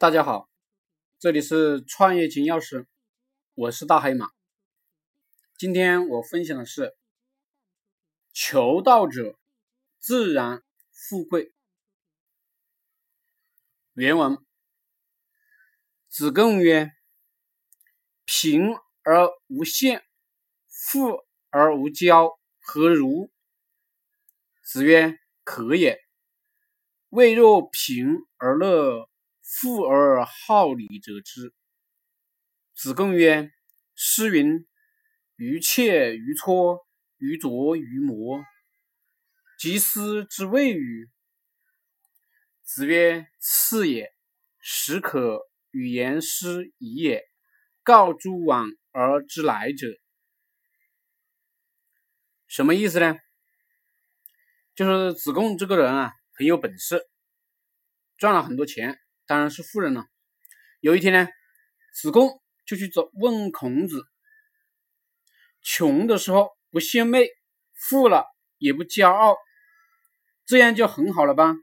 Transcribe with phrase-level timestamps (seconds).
[0.00, 0.48] 大家好，
[1.18, 2.86] 这里是创业金钥匙，
[3.52, 4.30] 我是大黑马。
[5.58, 6.96] 今天我分享的是：
[8.32, 9.38] 求道者
[9.98, 11.52] 自然富贵。
[13.92, 14.38] 原文：
[16.08, 16.90] 子贡曰
[18.24, 20.02] ：“贫而无羡，
[20.66, 23.30] 富而无骄，何如？”
[24.64, 26.00] 子曰：“可也。
[27.10, 28.06] 未若贫
[28.38, 29.06] 而乐。”
[29.52, 31.52] 富而好礼者之。
[32.72, 33.50] 子贡曰
[33.96, 34.64] ：“诗云
[35.34, 36.78] ：‘于切于磋，
[37.18, 38.44] 于琢于磨。’
[39.58, 41.10] 及斯之谓与？”
[42.62, 44.14] 子曰：“次也。
[44.60, 45.40] 始可
[45.72, 47.24] 与言师矣也。
[47.82, 49.88] 告诸往而知来者。”
[52.46, 53.18] 什么意思呢？
[54.76, 57.04] 就是子贡这个人啊，很有本事，
[58.16, 58.96] 赚了很多钱。
[59.30, 60.06] 当然是富人了。
[60.80, 61.28] 有一天呢，
[61.94, 64.02] 子贡就去找问孔子：
[65.62, 67.28] 穷的时候不献媚，
[67.72, 68.24] 富了
[68.58, 69.36] 也不骄傲，
[70.46, 71.54] 这样就很好了吧？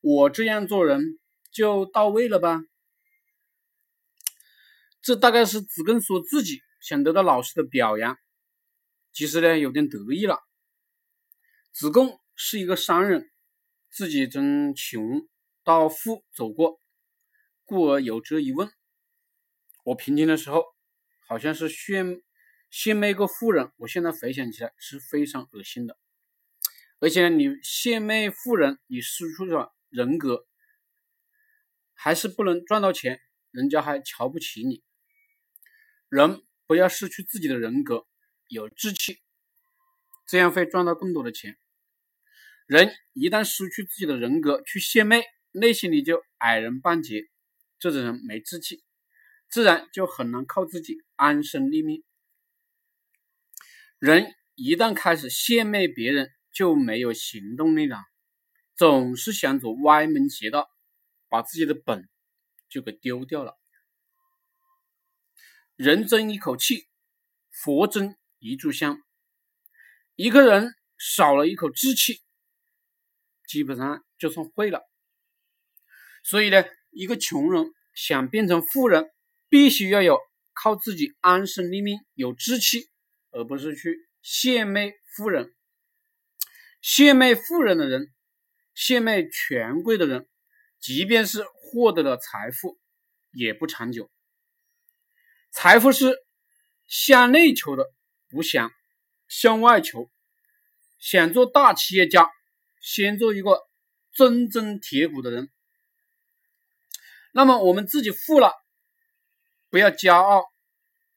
[0.00, 1.20] 我这样做人
[1.52, 2.60] 就到位了吧？
[5.00, 8.18] 这大概是子贡说自己想得到老师的表扬，
[9.12, 10.40] 其实呢有点得意了。
[11.70, 13.30] 子贡是一个商人，
[13.88, 15.28] 自己真穷。
[15.66, 16.80] 到富走过，
[17.64, 18.70] 故而有这一问。
[19.82, 20.62] 我平静的时候，
[21.26, 22.22] 好像是献
[22.70, 23.72] 献媚个富人。
[23.78, 25.98] 我现在回想起来是非常恶心的。
[27.00, 30.46] 而且你献媚富人，你失去了人格，
[31.94, 34.84] 还是不能赚到钱，人家还瞧不起你。
[36.08, 38.06] 人不要失去自己的人格，
[38.46, 39.20] 有志气，
[40.28, 41.58] 这样会赚到更多的钱。
[42.68, 45.24] 人一旦失去自己的人格，去献媚。
[45.58, 47.30] 内心里就矮人半截，
[47.78, 48.84] 这种人没志气，
[49.48, 52.04] 自然就很难靠自己安身立命。
[53.98, 58.04] 人一旦开始献媚别人，就没有行动力了，
[58.74, 60.68] 总是想走歪门邪道，
[61.30, 62.06] 把自己的本
[62.68, 63.56] 就给丢掉了。
[65.74, 66.86] 人争一口气，
[67.50, 69.02] 佛争一炷香。
[70.16, 72.20] 一个人少了一口志气，
[73.48, 74.82] 基本上就算废了。
[76.28, 79.08] 所以呢，一个穷人想变成富人，
[79.48, 80.18] 必须要有
[80.54, 82.88] 靠自己安身立命、有志气，
[83.30, 85.54] 而不是去献媚富人。
[86.82, 88.12] 献媚富人的人，
[88.74, 90.26] 献媚权贵的人，
[90.80, 92.76] 即便是获得了财富，
[93.30, 94.10] 也不长久。
[95.52, 96.12] 财富是
[96.88, 97.84] 向内求的，
[98.28, 98.72] 不想
[99.28, 100.10] 向外求。
[100.98, 102.28] 想做大企业家，
[102.80, 103.60] 先做一个
[104.16, 105.52] 铮铮铁骨的人。
[107.36, 108.50] 那么我们自己富了，
[109.68, 110.44] 不要骄傲。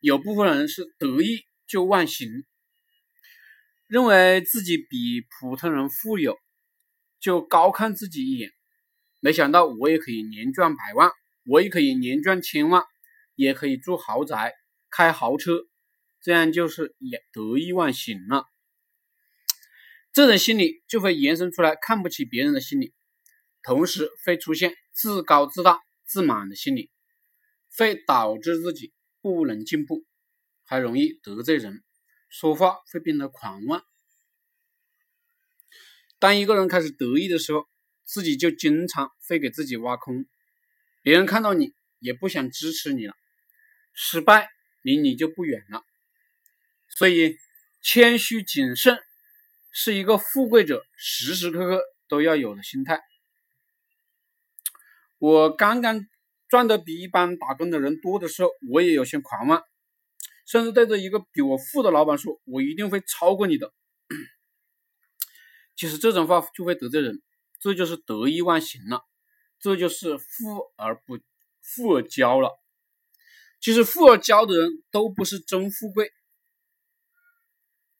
[0.00, 2.26] 有部分人是得意就忘形，
[3.86, 6.38] 认为自己比普通人富有，
[7.20, 8.50] 就高看自己一眼。
[9.20, 11.10] 没想到我也可以年赚百万，
[11.44, 12.82] 我也可以年赚千万，
[13.34, 14.54] 也可以住豪宅、
[14.88, 15.66] 开豪车，
[16.22, 18.46] 这样就是也得意忘形了。
[20.14, 22.94] 这种心理就会延伸出来看不起别人的心理，
[23.62, 25.85] 同时会出现自高自大。
[26.06, 26.90] 自满的心理
[27.76, 30.04] 会导致自己不能进步，
[30.64, 31.82] 还容易得罪人，
[32.28, 33.84] 说话会变得狂妄。
[36.18, 37.68] 当一个人开始得意的时候，
[38.04, 40.24] 自己就经常会给自己挖空，
[41.02, 43.14] 别人看到你也不想支持你了，
[43.92, 44.48] 失败
[44.82, 45.84] 离你就不远了。
[46.88, 47.36] 所以，
[47.82, 48.98] 谦虚谨慎
[49.70, 53.02] 是一个富贵者时时刻刻都要有的心态。
[55.18, 56.06] 我刚刚
[56.48, 59.62] 赚的比一般打工的人多的时候，我也有些狂妄，
[60.46, 63.72] 甚至对着一个比我富的老板说：“我一定会超过你的。”
[65.74, 67.22] 其实这种话就会得罪人，
[67.60, 69.02] 这就是得意忘形了，
[69.58, 71.18] 这就是富而不
[71.62, 72.50] 富而骄了。
[73.60, 76.12] 其实富而骄的人都不是真富贵，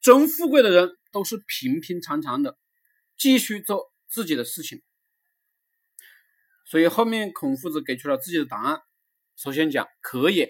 [0.00, 2.58] 真富贵的人都是平平常常的，
[3.16, 4.82] 继续做自己的事情。
[6.66, 8.80] 所以后面孔夫子给出了自己的答案。
[9.36, 10.48] 首先讲可以，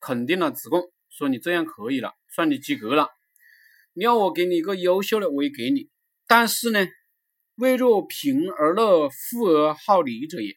[0.00, 3.08] 肯定了子贡，说你这样可以了，算你及格了。
[3.92, 5.88] 你要我给你一个优秀的，我也给你。
[6.26, 6.86] 但是呢，
[7.54, 10.54] 未若贫而乐，富而好礼者也。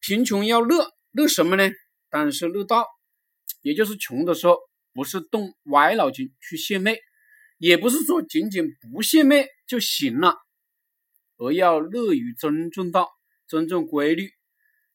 [0.00, 1.70] 贫穷要乐，乐什么呢？
[2.08, 2.86] 当然是乐道，
[3.62, 4.58] 也就是穷的时候，
[4.92, 6.98] 不是动歪脑筋去献媚，
[7.58, 10.36] 也不是说仅仅不献媚就行了。
[11.40, 13.08] 而要乐于尊重道，
[13.48, 14.30] 尊重规律，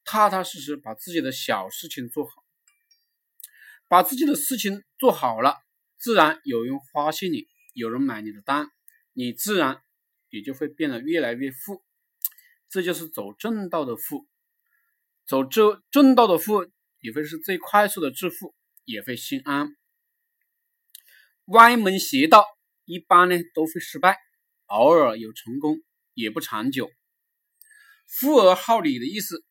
[0.04, 2.44] 踏踏实实把自己的小事情做好，
[3.88, 5.56] 把自己的事情做好了，
[5.98, 8.70] 自然有人发现你，有人买你的单，
[9.12, 9.82] 你自然
[10.30, 11.82] 也就会变得越来越富。
[12.68, 14.28] 这就是走正道的富，
[15.26, 16.64] 走这正道的富
[17.00, 18.54] 也会是最快速的致富，
[18.84, 19.76] 也会心安。
[21.46, 22.44] 歪门邪道
[22.84, 24.16] 一般呢都会失败，
[24.66, 25.82] 偶尔有成功
[26.16, 26.90] 也不长久。
[28.08, 29.44] 富而好礼的意思。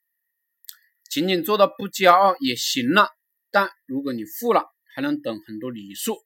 [1.10, 3.08] 仅仅做到不骄傲也行了，
[3.50, 6.18] 但如果你富了，还能懂很多礼数，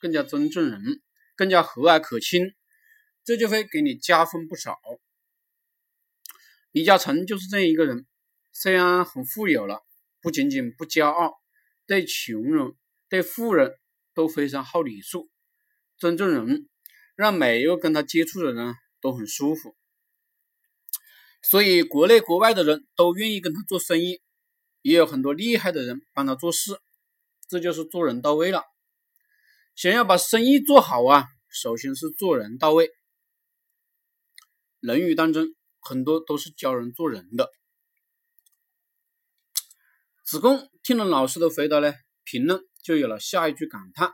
[0.00, 1.00] 更加尊重人，
[1.34, 2.52] 更加和蔼可亲，
[3.24, 4.78] 这就会给你加分不少。
[6.72, 8.06] 李嘉诚就是这样一个人，
[8.52, 9.82] 虽然很富有了，
[10.20, 11.40] 不仅仅不骄傲，
[11.86, 12.74] 对穷人、
[13.08, 13.78] 对富人
[14.12, 15.30] 都非常好礼数，
[15.96, 16.68] 尊重人，
[17.14, 19.74] 让每一个跟他接触的人都很舒服，
[21.50, 24.20] 所以国内国外的人都愿意跟他做生意。
[24.82, 26.78] 也有很多厉害的人帮他做事，
[27.48, 28.62] 这就是做人到位了。
[29.74, 32.88] 想要把生意做好啊，首先是做人到位。
[34.80, 35.46] 《论语》当中
[35.80, 37.50] 很多都是教人做人的。
[40.26, 41.94] 子贡听了老师的回答呢，
[42.24, 44.12] 评论就有了下一句感叹：“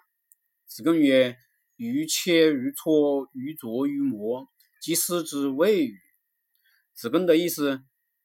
[0.70, 1.36] 子贡曰
[1.74, 4.46] ：‘于切于磋，于琢于磨，
[4.80, 5.98] 即斯之谓语。’”
[7.00, 7.80] 子贡的意思。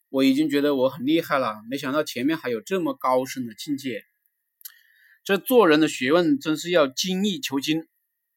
[0.10, 4.04] 我已经觉得我很厉害了，没想到前面还有这么高深的境界。
[5.24, 7.88] 这做人的学问真是要精益求精，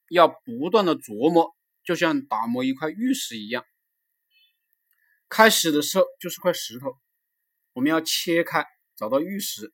[0.09, 3.65] 要不断的琢磨，就像打磨一块玉石一样。
[5.29, 6.97] 开始的时候就是块石头，
[7.73, 8.65] 我们要切开，
[8.97, 9.73] 找到玉石，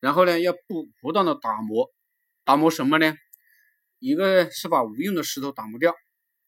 [0.00, 1.90] 然后呢，要不不断的打磨，
[2.44, 3.16] 打磨什么呢？
[4.00, 5.94] 一个是把无用的石头打磨掉，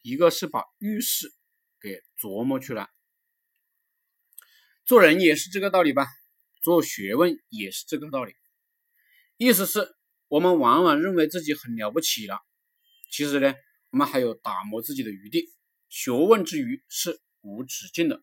[0.02, 1.32] 一个是把玉石
[1.80, 2.90] 给琢磨出来。
[4.86, 6.06] 做人也是这个道理吧，
[6.62, 8.34] 做学问也是这个道理。
[9.36, 9.92] 意思是，
[10.28, 12.38] 我们往往认为自己很了不起了，
[13.10, 13.52] 其实呢，
[13.90, 15.52] 我们还有打磨自己的余地。
[15.88, 18.22] 学问之余是无止境的，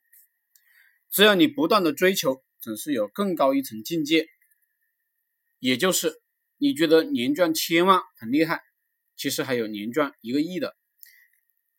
[1.11, 4.25] 只要你不断的追求，总是有更高一层境界。
[5.59, 6.13] 也就是，
[6.57, 8.61] 你觉得年赚千万很厉害，
[9.17, 10.69] 其实还有年赚一个亿的；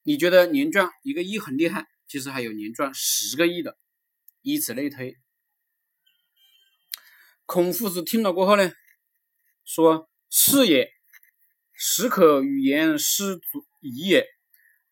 [0.03, 3.79] 你觉得年赚一个亿很厉害，其实还有年赚十个亿的。
[4.47, 5.17] 以此类推，
[7.47, 8.75] 孔夫子听了过后呢，
[9.65, 10.93] 说：“是也，
[11.73, 13.41] 始可与言师
[13.81, 14.27] 夷也。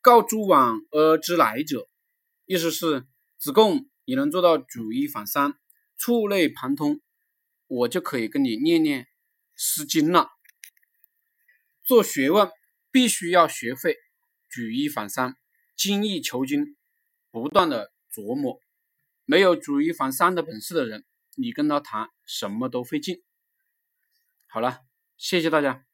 [0.01, 1.87] 告诸往而知来者。”
[2.47, 3.07] 意思是
[3.37, 5.53] 子贡，你能做到举一反三、
[5.99, 7.03] 触类旁通，
[7.67, 9.05] 我就可以跟你念念
[9.55, 10.31] 《诗经》了。
[11.85, 12.51] 做学问
[12.91, 13.99] 必须要学会
[14.51, 15.37] 举一反三、
[15.77, 16.75] 精益求精，
[17.31, 18.62] 不断的琢磨。
[19.33, 21.07] 没有举一反三的本事的人，
[21.37, 23.23] 你跟他谈什么都费劲。
[24.47, 24.81] 好了，
[25.17, 25.87] 谢谢大家。